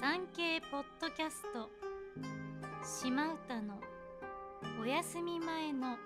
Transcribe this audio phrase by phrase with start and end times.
[0.00, 1.68] 産経ポッドキャスト。
[2.82, 3.78] 島唄の
[4.80, 5.98] お休み前の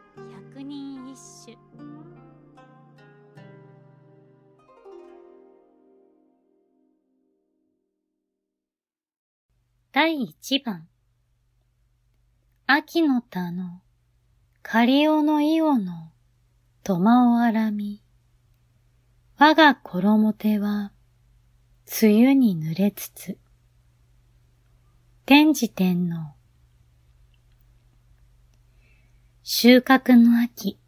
[0.51, 1.56] 百人一首。
[9.93, 10.88] 第一番。
[12.67, 13.81] 秋の田の
[14.65, 16.11] 仮尾の伊予の
[16.83, 18.02] とまをあらみ
[19.38, 20.91] 我が衣手は
[22.02, 23.38] 梅雨に濡れつつ。
[25.27, 26.34] 天智天皇。
[29.42, 30.78] 収穫の秋。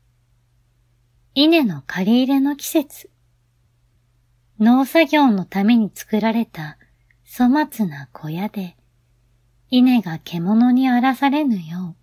[1.35, 3.09] 稲の借り入れの季節。
[4.61, 6.77] 農作業のために作られた
[7.25, 8.77] 粗末な小屋で、
[9.71, 11.97] 稲が獣に荒らされぬよ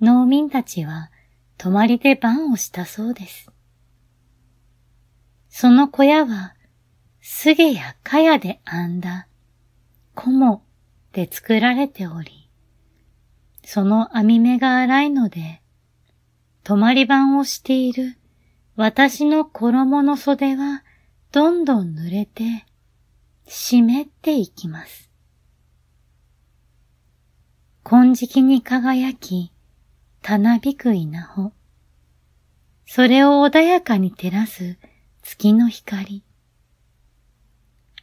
[0.00, 1.12] う、農民たちは
[1.56, 3.48] 泊まりで番をしたそうです。
[5.48, 6.56] その小屋は、
[7.20, 9.28] すげやかやで編んだ、
[10.16, 10.64] こも
[11.12, 12.50] で作られており、
[13.64, 15.62] その網目が荒いので、
[16.64, 18.18] 泊まり番をしている
[18.76, 20.84] 私の衣の袖は
[21.32, 22.64] どんどん濡れて
[23.46, 25.10] 湿っていきます。
[27.82, 29.52] 金色に輝き、
[30.22, 31.52] たなびく稲穂。
[32.86, 34.78] それを穏やかに照らす
[35.22, 36.22] 月の光。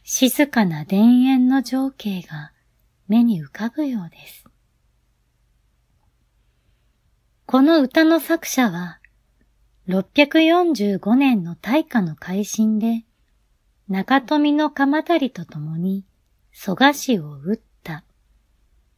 [0.02, 2.52] 静かな田園の情景が
[3.08, 4.44] 目に浮かぶようです。
[7.46, 9.00] この歌の作者は、
[9.88, 13.04] 645年の大化の改新で、
[13.88, 16.04] 中富の鎌足りと共に
[16.52, 18.02] 蘇我氏を撃った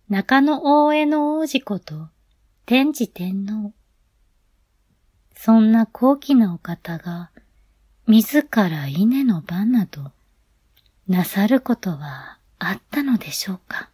[0.08, 2.08] 中野大江の王子こと
[2.64, 3.74] 天智天皇。
[5.36, 7.30] そんな高貴なお方が、
[8.06, 10.12] 自ら稲の番など、
[11.06, 13.90] なさることはあったのでしょうか。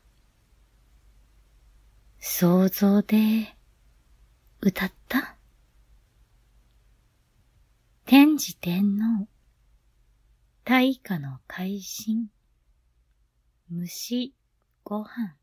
[2.36, 3.54] 想像で
[4.60, 5.36] 歌った？
[8.06, 9.28] 天智天皇
[10.64, 12.32] 大化の改新
[13.68, 14.34] 虫
[14.82, 15.36] ご飯。